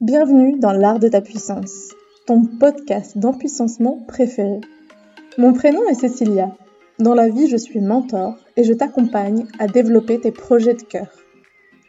[0.00, 1.90] Bienvenue dans l'art de ta puissance,
[2.26, 4.62] ton podcast d'empuissancement préféré.
[5.36, 6.56] Mon prénom est Cécilia.
[6.98, 11.08] Dans la vie, je suis mentor et je t'accompagne à développer tes projets de cœur,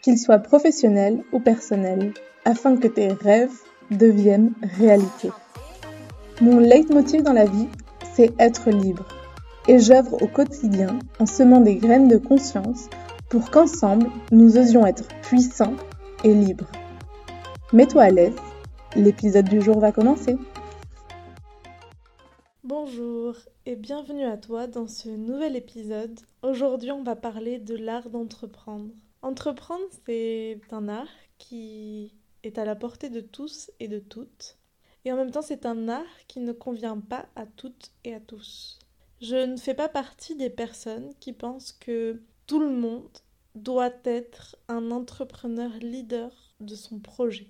[0.02, 2.14] qu'ils soient professionnels ou personnels,
[2.44, 3.58] afin que tes rêves
[3.92, 5.30] deviennent réalité.
[6.42, 7.70] Mon leitmotiv dans la vie,
[8.14, 9.08] c'est être libre.
[9.70, 12.90] Et j'œuvre au quotidien en semant des graines de conscience
[13.30, 15.78] pour qu'ensemble, nous osions être puissants
[16.26, 16.68] et libres.
[17.74, 18.36] Mets-toi à l'aise,
[18.98, 20.36] l'épisode du jour va commencer.
[22.66, 23.34] Bonjour
[23.66, 26.20] et bienvenue à toi dans ce nouvel épisode.
[26.42, 28.92] Aujourd'hui on va parler de l'art d'entreprendre.
[29.22, 31.08] Entreprendre c'est un art
[31.38, 34.58] qui est à la portée de tous et de toutes.
[35.06, 38.20] Et en même temps c'est un art qui ne convient pas à toutes et à
[38.20, 38.80] tous.
[39.22, 43.18] Je ne fais pas partie des personnes qui pensent que tout le monde
[43.56, 47.48] doit être un entrepreneur leader de son projet.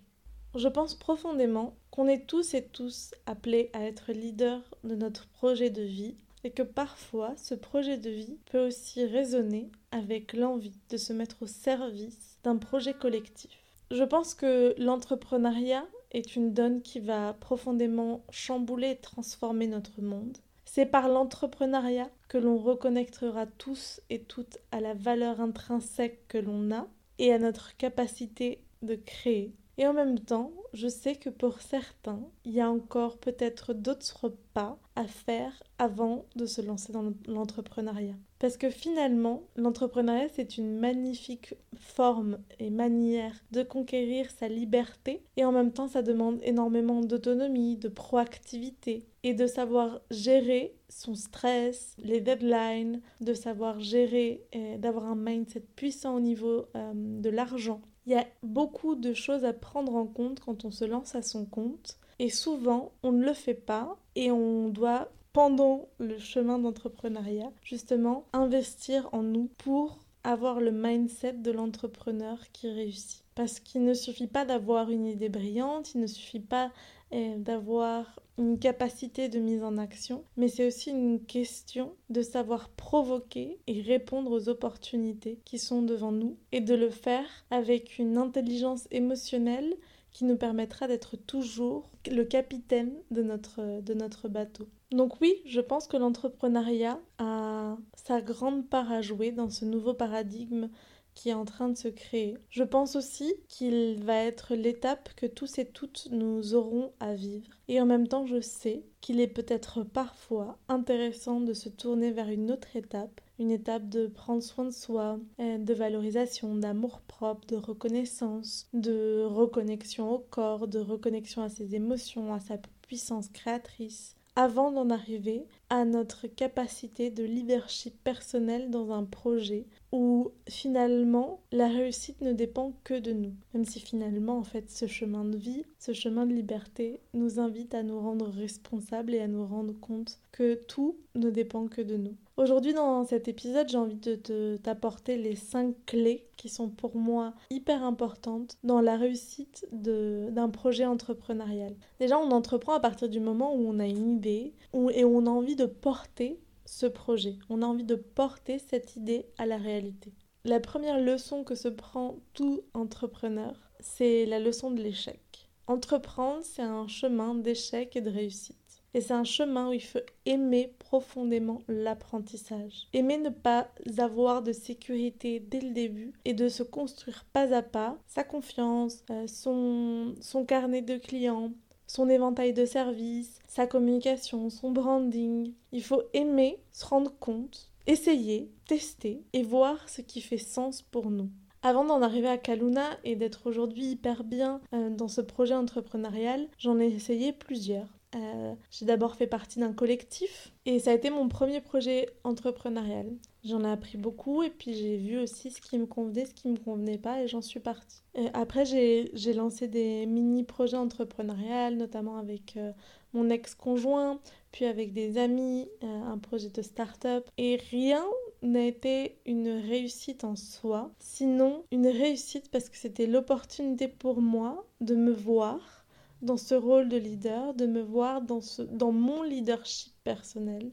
[0.55, 5.69] Je pense profondément qu'on est tous et tous appelés à être leaders de notre projet
[5.69, 10.97] de vie et que parfois ce projet de vie peut aussi résonner avec l'envie de
[10.97, 13.51] se mettre au service d'un projet collectif.
[13.91, 20.37] Je pense que l'entrepreneuriat est une donne qui va profondément chambouler et transformer notre monde.
[20.65, 26.71] C'est par l'entrepreneuriat que l'on reconnectera tous et toutes à la valeur intrinsèque que l'on
[26.71, 26.87] a
[27.19, 32.21] et à notre capacité de créer et en même temps, je sais que pour certains,
[32.45, 38.15] il y a encore peut-être d'autres pas à faire avant de se lancer dans l'entrepreneuriat.
[38.39, 45.23] Parce que finalement, l'entrepreneuriat, c'est une magnifique forme et manière de conquérir sa liberté.
[45.37, 51.15] Et en même temps, ça demande énormément d'autonomie, de proactivité et de savoir gérer son
[51.15, 57.29] stress, les deadlines, de savoir gérer et d'avoir un mindset puissant au niveau euh, de
[57.29, 61.15] l'argent il y a beaucoup de choses à prendre en compte quand on se lance
[61.15, 66.17] à son compte et souvent on ne le fait pas et on doit pendant le
[66.17, 73.23] chemin d'entrepreneuriat justement investir en nous pour avoir le mindset de l'entrepreneur qui réussit.
[73.33, 76.71] Parce qu'il ne suffit pas d'avoir une idée brillante, il ne suffit pas
[77.11, 83.59] d'avoir une capacité de mise en action, mais c'est aussi une question de savoir provoquer
[83.67, 88.87] et répondre aux opportunités qui sont devant nous et de le faire avec une intelligence
[88.91, 89.75] émotionnelle
[90.11, 94.67] qui nous permettra d'être toujours le capitaine de notre, de notre bateau.
[94.91, 99.93] Donc oui, je pense que l'entrepreneuriat a sa grande part à jouer dans ce nouveau
[99.93, 100.67] paradigme
[101.13, 102.37] qui est en train de se créer.
[102.49, 107.49] Je pense aussi qu'il va être l'étape que tous et toutes nous aurons à vivre.
[107.67, 112.29] Et en même temps, je sais qu'il est peut-être parfois intéressant de se tourner vers
[112.29, 117.47] une autre étape, une étape de prendre soin de soi, euh, de valorisation, d'amour propre,
[117.47, 124.15] de reconnaissance, de reconnexion au corps, de reconnexion à ses émotions, à sa puissance créatrice
[124.35, 131.67] avant d'en arriver à notre capacité de leadership personnel dans un projet où finalement la
[131.67, 133.33] réussite ne dépend que de nous.
[133.53, 137.73] Même si finalement en fait ce chemin de vie, ce chemin de liberté nous invite
[137.73, 141.97] à nous rendre responsables et à nous rendre compte que tout ne dépend que de
[141.97, 142.15] nous.
[142.41, 147.35] Aujourd'hui dans cet épisode j'ai envie de t'apporter les cinq clés qui sont pour moi
[147.51, 151.75] hyper importantes dans la réussite d'un projet entrepreneurial.
[151.99, 155.29] Déjà on entreprend à partir du moment où on a une idée et on a
[155.29, 160.11] envie de porter ce projet, on a envie de porter cette idée à la réalité.
[160.43, 165.47] La première leçon que se prend tout entrepreneur, c'est la leçon de l'échec.
[165.67, 168.57] Entreprendre, c'est un chemin d'échec et de réussite.
[168.93, 172.87] Et c'est un chemin où il faut aimer profondément l'apprentissage.
[172.93, 177.61] Aimer ne pas avoir de sécurité dès le début et de se construire pas à
[177.61, 181.51] pas sa confiance, euh, son, son carnet de clients,
[181.87, 185.53] son éventail de services, sa communication, son branding.
[185.71, 191.11] Il faut aimer, se rendre compte, essayer, tester et voir ce qui fait sens pour
[191.11, 191.29] nous.
[191.63, 196.47] Avant d'en arriver à Kaluna et d'être aujourd'hui hyper bien euh, dans ce projet entrepreneurial,
[196.57, 197.87] j'en ai essayé plusieurs.
[198.15, 203.07] Euh, j'ai d'abord fait partie d'un collectif et ça a été mon premier projet entrepreneurial.
[203.43, 206.49] J'en ai appris beaucoup et puis j'ai vu aussi ce qui me convenait, ce qui
[206.49, 208.03] me convenait pas et j'en suis partie.
[208.33, 212.71] après j'ai lancé des mini projets entrepreneuriales, notamment avec euh,
[213.13, 214.19] mon ex-conjoint,
[214.51, 218.03] puis avec des amis, euh, un projet de start-up et rien
[218.41, 224.65] n'a été une réussite en soi, sinon une réussite parce que c'était l'opportunité pour moi
[224.81, 225.80] de me voir
[226.21, 230.71] dans ce rôle de leader, de me voir dans, ce, dans mon leadership personnel,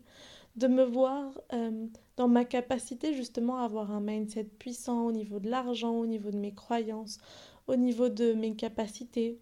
[0.56, 1.86] de me voir euh,
[2.16, 6.30] dans ma capacité justement à avoir un mindset puissant au niveau de l'argent, au niveau
[6.30, 7.18] de mes croyances,
[7.66, 9.38] au niveau de mes capacités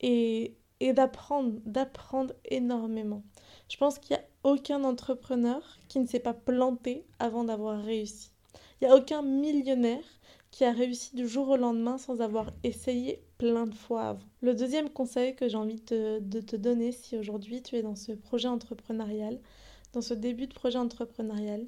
[0.00, 3.22] et, et d'apprendre, d'apprendre énormément.
[3.68, 8.30] Je pense qu'il n'y a aucun entrepreneur qui ne s'est pas planté avant d'avoir réussi.
[8.80, 10.04] Il n'y a aucun millionnaire
[10.58, 14.26] qui a réussi du jour au lendemain sans avoir essayé plein de fois avant.
[14.40, 18.10] Le deuxième conseil que j'ai envie de, te donner si aujourd'hui tu es dans ce
[18.10, 19.38] projet entrepreneurial,
[19.92, 21.64] dans ce début de projet entrepreneurial,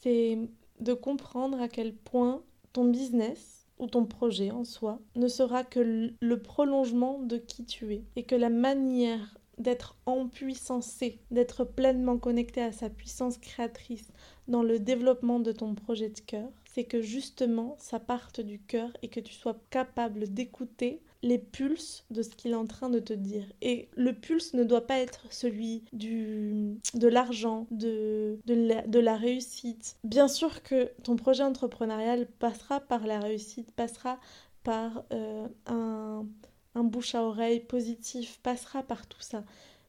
[0.00, 0.38] c'est
[0.80, 2.42] de comprendre à quel point
[2.72, 7.92] ton business ou ton projet en soi ne sera que le prolongement de qui tu
[7.92, 14.08] es et que la manière d'être empuissancé, d'être pleinement connecté à sa puissance créatrice
[14.48, 18.90] dans le développement de ton projet de cœur, c'est que justement ça parte du cœur
[19.02, 22.98] et que tu sois capable d'écouter les pulses de ce qu'il est en train de
[22.98, 23.44] te dire.
[23.62, 29.96] Et le pulse ne doit pas être celui du, de l'argent, de, de, la, réussite.
[30.02, 34.18] Bien sûr que ton projet entrepreneurial passera par la réussite, passera
[34.64, 36.26] par euh, un,
[36.74, 39.44] un bouche à oreille positif, passera par tout ça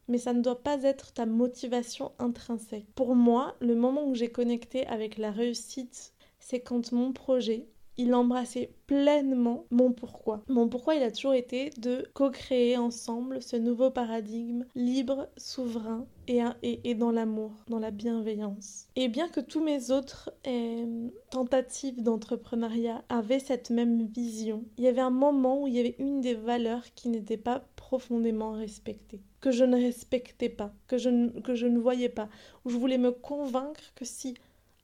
[0.07, 2.85] mais ça ne doit pas être ta motivation intrinsèque.
[2.93, 6.13] Pour moi, le moment où j'ai connecté avec la réussite,
[6.45, 7.65] c'est quand mon projet
[7.97, 10.43] il embrassait pleinement mon pourquoi.
[10.47, 16.41] Mon pourquoi, il a toujours été de co-créer ensemble ce nouveau paradigme libre, souverain et,
[16.61, 18.89] et, dans l'amour, dans la bienveillance.
[18.95, 24.87] Et bien que tous mes autres euh, tentatives d'entrepreneuriat avaient cette même vision, il y
[24.87, 29.21] avait un moment où il y avait une des valeurs qui n'était pas profondément respectée
[29.45, 32.29] que je ne respectais pas, que je, que je ne voyais pas,
[32.65, 34.33] où je voulais me convaincre que si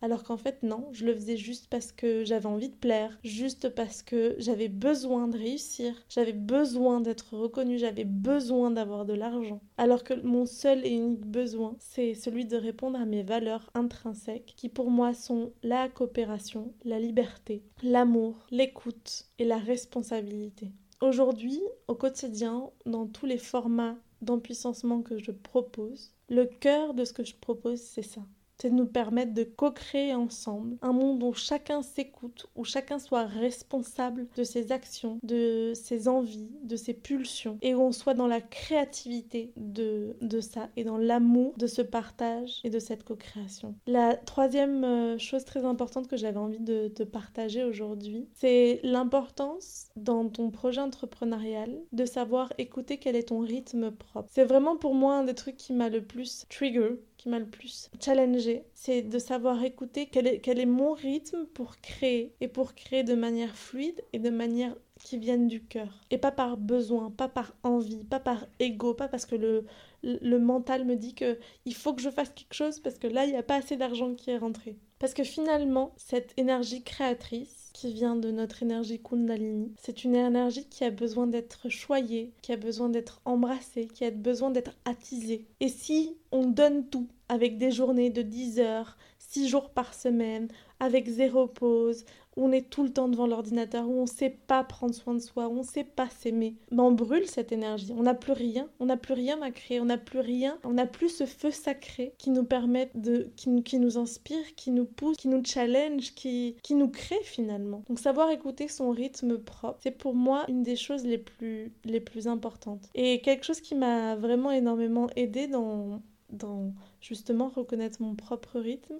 [0.02, 3.70] alors qu'en fait non, je le faisais juste parce que j'avais envie de plaire, juste
[3.70, 9.62] parce que j'avais besoin de réussir, j'avais besoin d'être reconnue, j'avais besoin d'avoir de l'argent.
[9.78, 14.54] Alors que mon seul et unique besoin, c'est celui de répondre à mes valeurs intrinsèques
[14.58, 20.72] qui pour moi sont la coopération, la liberté, l'amour, l'écoute et la responsabilité.
[21.02, 27.14] Aujourd'hui, au quotidien, dans tous les formats d'empuissancement que je propose, le cœur de ce
[27.14, 28.22] que je propose, c'est ça
[28.62, 33.26] c'est de nous permettre de co-créer ensemble un monde où chacun s'écoute, où chacun soit
[33.26, 38.28] responsable de ses actions, de ses envies, de ses pulsions, et où on soit dans
[38.28, 43.74] la créativité de, de ça et dans l'amour de ce partage et de cette co-création.
[43.88, 49.88] La troisième euh, chose très importante que j'avais envie de te partager aujourd'hui, c'est l'importance
[49.96, 54.30] dans ton projet entrepreneurial de savoir écouter quel est ton rythme propre.
[54.32, 57.46] C'est vraiment pour moi un des trucs qui m'a le plus trigger qui m'a le
[57.46, 62.48] plus challengé, c'est de savoir écouter quel est, quel est mon rythme pour créer et
[62.48, 66.58] pour créer de manière fluide et de manière qui vienne du cœur et pas par
[66.58, 69.66] besoin, pas par envie, pas par ego, pas parce que le,
[70.02, 73.26] le mental me dit que il faut que je fasse quelque chose parce que là
[73.26, 74.80] il n'y a pas assez d'argent qui est rentré.
[74.98, 80.66] Parce que finalement, cette énergie créatrice qui vient de notre énergie Kundalini, c'est une énergie
[80.66, 85.46] qui a besoin d'être choyée, qui a besoin d'être embrassée, qui a besoin d'être attisée.
[85.60, 90.48] Et si on donne tout avec des journées de 10 heures, 6 jours par semaine,
[90.80, 92.06] avec zéro pause,
[92.38, 95.14] où on est tout le temps devant l'ordinateur, où on ne sait pas prendre soin
[95.14, 97.94] de soi, où on ne sait pas s'aimer, ben on brûle cette énergie.
[97.98, 100.72] On n'a plus rien, on n'a plus rien à créer, on n'a plus rien, on
[100.74, 104.86] n'a plus ce feu sacré qui nous permet de, qui, qui, nous inspire, qui nous
[104.86, 107.84] pousse, qui nous challenge, qui, qui nous crée finalement.
[107.88, 112.00] Donc savoir écouter son rythme propre, c'est pour moi une des choses les plus, les
[112.00, 112.90] plus importantes.
[112.96, 118.96] Et quelque chose qui m'a vraiment énormément aidé dans, dans justement reconnaître mon propre rythme,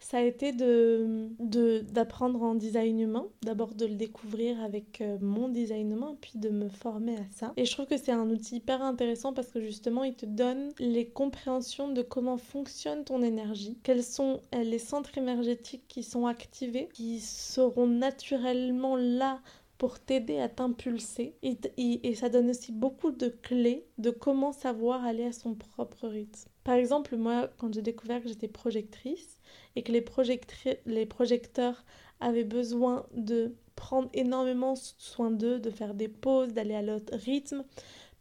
[0.00, 5.92] ça a été d'apprendre en design humain, d'abord de le découvrir avec euh, mon design
[5.92, 7.52] humain, puis de me former à ça.
[7.56, 10.70] Et je trouve que c'est un outil hyper intéressant parce que justement, il te donne
[10.78, 16.26] les compréhensions de comment fonctionne ton énergie, quels sont euh, les centres énergétiques qui sont
[16.26, 19.40] activés, qui seront naturellement là
[19.80, 21.34] pour t'aider à t'impulser.
[21.42, 26.49] Et, ça donne aussi beaucoup de clés de comment savoir aller à son propre rythme.
[26.64, 29.38] Par exemple, moi, quand j'ai découvert que j'étais projectrice
[29.76, 31.84] et que les, projecteurs
[32.20, 37.64] avaient besoin de prendre énormément soin d'eux, de faire des pauses, d'aller à l'autre rythme,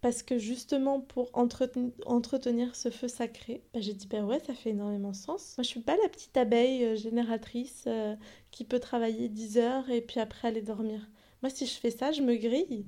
[0.02, 4.70] parce que justement pour entretenir, ce feu sacré, bah, j'ai dit ben ouais ça fait
[4.70, 5.56] énormément sens.
[5.58, 8.16] Moi je suis pas la petite abeille euh, génératrice euh,
[8.52, 11.02] qui peut travailler 10 heures et puis après aller dormir.
[11.42, 12.86] Moi, si je fais ça, je me grille.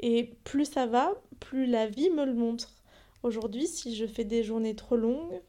[0.00, 2.81] Et plus ça va, plus la vie me le montre.
[3.22, 5.40] Aujourd'hui, si je fais des journées trop longues,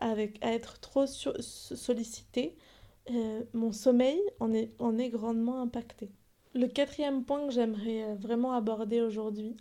[0.00, 2.56] avec à être trop sollicitée,
[3.10, 6.10] euh, mon sommeil en est, en est grandement impacté.
[6.54, 9.56] Le quatrième point que j'aimerais euh, vraiment aborder aujourd'hui,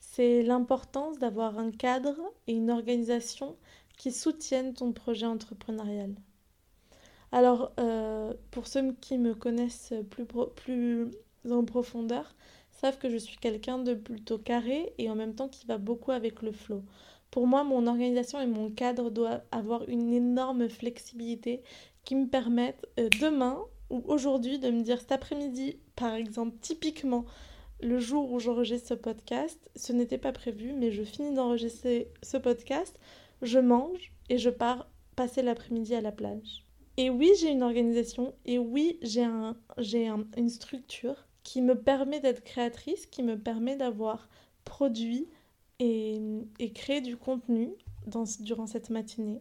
[0.00, 3.56] c'est l'importance d'avoir un cadre et une organisation
[3.98, 6.14] qui soutiennent ton projet entrepreneurial.
[7.32, 9.92] Alors, euh, pour ceux qui me connaissent
[10.56, 11.10] plus
[11.50, 12.34] en profondeur,
[12.76, 16.12] savent que je suis quelqu'un de plutôt carré et en même temps qui va beaucoup
[16.12, 16.82] avec le flow.
[17.30, 21.62] Pour moi, mon organisation et mon cadre doivent avoir une énorme flexibilité
[22.04, 23.58] qui me permettent euh, demain
[23.90, 27.24] ou aujourd'hui de me dire cet après-midi, par exemple, typiquement,
[27.80, 32.36] le jour où j'enregistre ce podcast, ce n'était pas prévu, mais je finis d'enregistrer ce
[32.36, 32.98] podcast,
[33.42, 36.64] je mange et je pars passer l'après-midi à la plage.
[36.96, 42.18] Et oui, j'ai une organisation, et oui, j'ai un, j'ai une structure qui me permet
[42.18, 44.28] d'être créatrice, qui me permet d'avoir
[44.64, 45.28] produit
[45.78, 46.20] et,
[46.74, 47.70] créé du contenu
[48.08, 49.40] dans, durant cette matinée.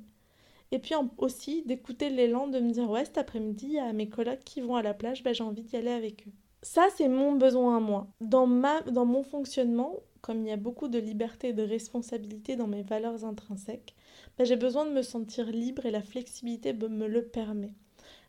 [0.71, 4.07] Et puis aussi d'écouter l'élan de me dire ouais cet après-midi il y a mes
[4.07, 6.31] collègues qui vont à la plage, ben, j'ai envie d'y aller avec eux.
[6.61, 8.07] Ça c'est mon besoin à moi.
[8.21, 12.55] Dans, ma, dans mon fonctionnement, comme il y a beaucoup de liberté et de responsabilité
[12.55, 13.95] dans mes valeurs intrinsèques,
[14.37, 17.73] ben, j'ai besoin de me sentir libre et la flexibilité me le permet.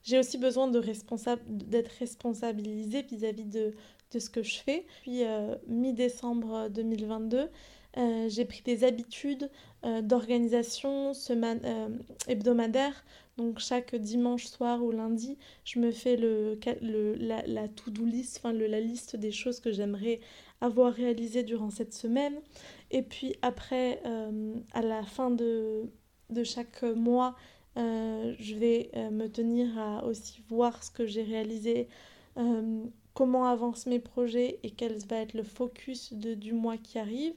[0.06, 3.74] J'ai aussi besoin d'être responsabilisée vis-à-vis de,
[4.16, 4.86] ce que je fais.
[5.02, 7.50] Puis euh, mi-décembre 2022,
[7.98, 9.50] euh, j'ai pris des habitudes
[9.84, 11.10] euh, d'organisation
[12.28, 13.04] hebdomadaire.
[13.36, 19.16] Donc chaque dimanche soir ou lundi, je me fais la, to-do list, enfin la liste
[19.16, 20.20] des choses que j'aimerais
[20.60, 22.40] avoir réalisées durant cette semaine.
[22.92, 24.00] Et puis après,
[24.72, 25.90] à la fin de
[26.44, 27.34] chaque mois,
[27.76, 31.88] je vais me tenir à aussi voir ce que j'ai réalisé,
[33.14, 37.34] comment avancent mes projets et quel va être le focus du mois qui arrive.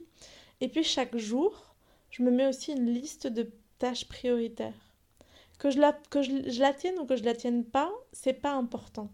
[0.60, 1.74] Et puis chaque jour,
[2.10, 4.94] je me mets aussi une liste de tâches prioritaires.
[5.58, 8.52] Que je la, que je, la tienne ou que je la tienne pas, c'est pas
[8.52, 9.08] important.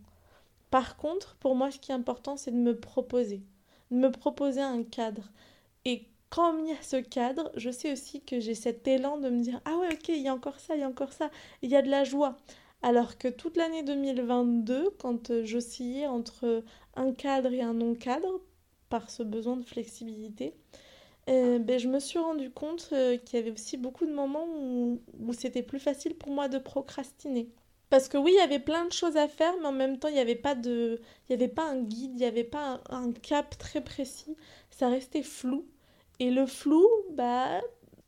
[0.70, 3.42] Par contre, pour moi, ce qui est important, c'est de me proposer.
[3.90, 5.30] De me proposer un cadre.
[6.30, 9.40] Quand il y a ce cadre, je sais aussi que j'ai cet élan de me
[9.40, 11.30] dire Ah ouais, ok, il y a encore ça, il y a encore ça.
[11.62, 12.36] Il y a de la joie.
[12.82, 16.62] Alors que toute l'année 2022, quand j'oscillais entre
[16.94, 18.40] un cadre et un non-cadre,
[18.88, 20.54] par ce besoin de flexibilité,
[21.28, 24.46] euh, ben, je me suis rendu compte euh, qu'il y avait aussi beaucoup de moments
[24.46, 25.00] où,
[25.32, 27.48] c'était plus facile pour moi de procrastiner.
[27.90, 30.08] Parce que oui, il y avait plein de choses à faire, mais en même temps,
[30.08, 31.00] il n'y avait, pas de...
[31.28, 34.36] il y avait pas un guide, il n'y avait pas un, cap très précis.
[34.70, 35.64] Ça restait flou.
[36.18, 37.60] Et le flou bah,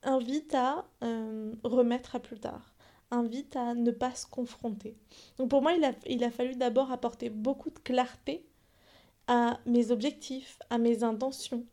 [0.02, 2.74] invite à euh, remettre à plus tard,
[3.10, 4.96] invite à ne pas se confronter.
[5.38, 8.44] Donc pour moi, il a, il a fallu d'abord apporter beaucoup de clarté
[9.26, 11.64] à mes objectifs, à mes intentions,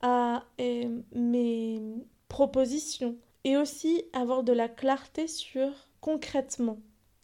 [0.00, 1.80] à euh, mes
[2.28, 3.16] propositions.
[3.42, 5.70] Et aussi avoir de la clarté sur
[6.02, 6.78] concrètement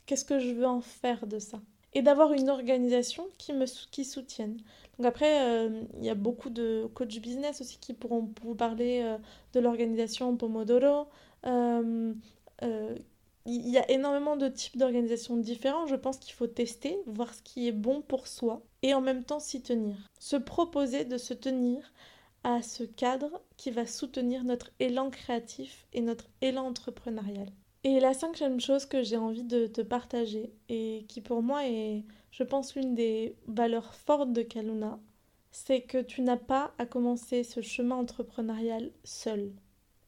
[0.07, 1.61] qu'est-ce que je veux en faire de ça
[1.97, 4.59] et d'avoir une organisation qui me qui soutienne.
[4.99, 9.01] Donc après, euh, il y a beaucoup de coachs business aussi qui pourront vous parler
[9.03, 9.17] euh,
[9.55, 11.07] de l'organisation Pomodoro.
[13.47, 15.87] il y a énormément de types d'organisations différents.
[15.87, 19.25] Je pense qu'il faut tester, voir ce qui est bon pour soi et en même
[19.25, 19.97] temps s'y tenir.
[20.19, 21.95] Se proposer de se tenir
[22.45, 27.49] à ce cadre qui va soutenir notre élan créatif et notre élan entrepreneurial.
[27.89, 32.03] Et la cinquième chose que j'ai envie de te partager et qui pour moi est,
[32.33, 34.99] je pense, l'une des valeurs fortes de Kaluna,
[35.53, 39.53] c'est que tu n'as pas à commencer ce chemin entrepreneurial seul.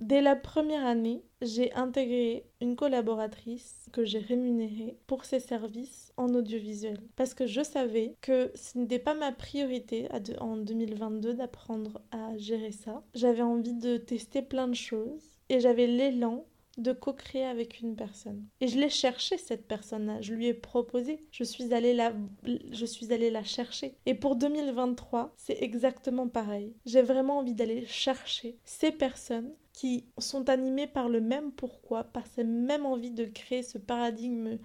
[0.00, 6.34] Dès la première année, j'ai intégré une collaboratrice que j'ai rémunérée pour ses services en
[6.34, 6.98] audiovisuel.
[7.14, 10.08] Parce que je savais que ce n'était pas ma priorité
[10.40, 13.04] en 2022 d'apprendre à gérer ça.
[13.14, 16.44] J'avais envie de tester plein de choses et j'avais l'élan
[16.78, 18.46] de co-créer avec une personne.
[18.60, 22.12] Et je l'ai cherché cette personne-là, je lui ai proposé, je suis allée la
[22.44, 23.96] je suis allée la chercher.
[24.06, 26.74] Et pour 2023, c'est exactement pareil.
[26.86, 32.26] J'ai vraiment envie d'aller chercher ces personnes qui sont animées par le même pourquoi, par
[32.26, 34.58] cette même envie de créer ce paradigme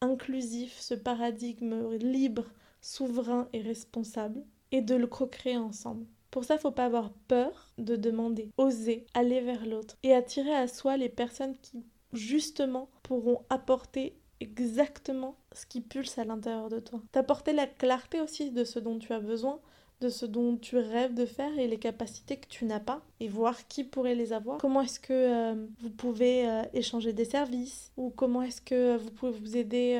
[0.00, 2.46] inclusif, ce paradigme libre,
[2.80, 6.06] souverain et responsable et de le co-créer ensemble.
[6.30, 10.68] Pour ça, faut pas avoir peur de demander, oser aller vers l'autre et attirer à
[10.68, 17.00] soi les personnes qui justement pourront apporter exactement ce qui pulse à l'intérieur de toi.
[17.12, 19.60] T'apporter la clarté aussi de ce dont tu as besoin,
[20.00, 23.28] de ce dont tu rêves de faire et les capacités que tu n'as pas et
[23.28, 24.58] voir qui pourrait les avoir.
[24.58, 27.92] Comment est-ce que euh, vous pouvez euh, échanger des services?
[27.96, 29.96] Ou comment est-ce que vous pouvez vous aider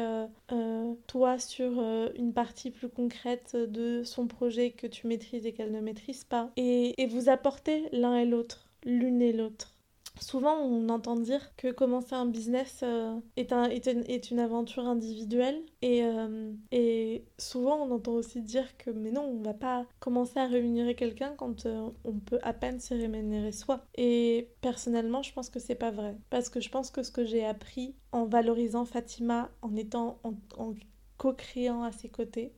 [0.53, 1.83] euh, toi sur
[2.17, 6.51] une partie plus concrète de son projet que tu maîtrises et qu'elle ne maîtrise pas?
[6.57, 9.76] Et, et vous apporter l'un et l'autre, l'une et l'autre.
[10.21, 15.63] Souvent, on entend dire que commencer un business euh, est, un, est, une, aventure individuelle
[15.83, 20.39] et, euh, et, souvent on entend aussi dire que mais non, on va pas commencer
[20.39, 23.85] à rémunérer quelqu'un quand euh, on peut à peine se rémunérer soi.
[23.97, 27.25] Et personnellement, je pense que c'est pas vrai parce que je pense que ce que
[27.25, 30.75] j'ai appris en valorisant Fatima, en étant en
[31.19, 32.53] co-créant à ses côtés,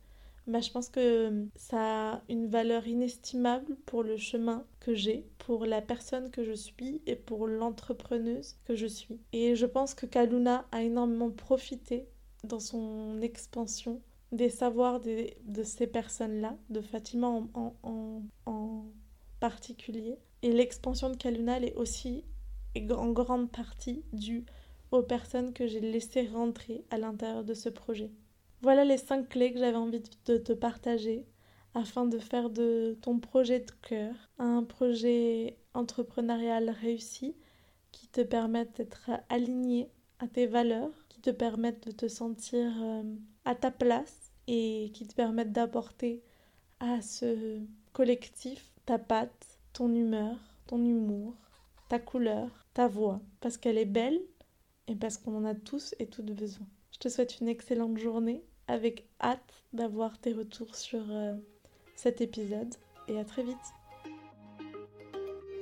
[0.49, 5.65] bah, je pense que ça a une valeur inestimable pour le chemin que j'ai, pour
[5.65, 9.19] la personne que je suis et pour l'entrepreneuse que je suis.
[9.31, 12.07] Et je pense que Kaluna a énormément profité
[12.43, 14.01] dans son expansion
[14.31, 17.73] des savoirs de ces personnes-là, de Fatima en,
[18.45, 18.85] en,
[19.39, 20.17] particulier.
[20.41, 22.25] Et l'expansion de Kaluna, elle est aussi
[22.91, 24.45] en grande partie due
[24.91, 28.11] aux personnes que j'ai laissées rentrer à l'intérieur de ce projet.
[28.61, 31.25] Voilà les cinq clés que j'avais envie de te partager
[31.73, 37.37] afin de faire de ton projet de cœur un projet entrepreneurial réussi
[37.91, 39.89] qui te permette d'être aligné
[40.19, 43.03] à tes valeurs, qui te permette de te sentir euh,
[43.45, 46.21] à ta place et qui te permette d'apporter
[46.81, 47.59] à ce
[47.93, 50.37] collectif ta patte, ton humeur,
[50.67, 51.33] ton humour,
[51.87, 54.19] ta couleur, ta voix, parce qu'elle est belle
[54.87, 56.67] et parce qu'on en a tous et toutes besoin.
[56.91, 61.33] Je te souhaite une excellente journée avec hâte d'avoir tes retours sur euh,
[61.95, 62.73] cet épisode
[63.07, 63.57] et à très vite.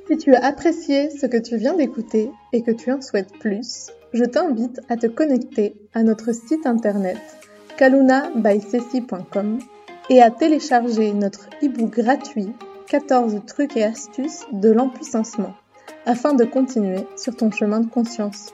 [0.08, 3.88] Si tu as apprécié ce que tu viens d'écouter et que tu en souhaites plus,
[4.14, 7.18] je t'invite à te connecter à notre site internet
[7.78, 9.60] kalunabysessi.com
[10.10, 12.54] et à télécharger notre e-book gratuit
[12.88, 15.54] 14 trucs et astuces de l'empuissancement
[16.06, 18.54] afin de continuer sur ton chemin de conscience.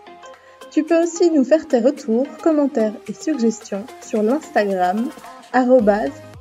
[0.74, 5.08] Tu peux aussi nous faire tes retours, commentaires et suggestions sur l'Instagram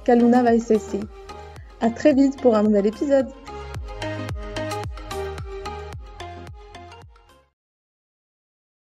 [0.07, 1.01] kalunavaisesi.
[1.83, 3.29] À très vite pour un nouvel épisode.